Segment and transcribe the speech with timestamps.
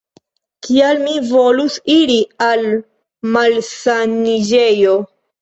[0.67, 2.15] Kial mi volus iri
[2.47, 2.65] al
[3.37, 4.99] malsaniĝejo?